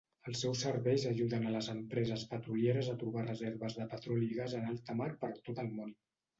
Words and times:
Els 0.29 0.39
seus 0.43 0.61
serveis 0.65 1.03
ajuden 1.09 1.45
a 1.47 1.51
les 1.55 1.69
empreses 1.73 2.25
petrolieres 2.33 2.91
a 2.95 2.97
trobar 3.03 3.27
reserves 3.29 3.79
de 3.83 3.89
petroli 3.95 4.33
i 4.33 4.41
gas 4.43 4.59
en 4.63 4.69
alta 4.75 5.01
mar 5.05 5.15
per 5.25 5.35
tot 5.41 5.67
el 5.69 5.75
món. 5.81 5.97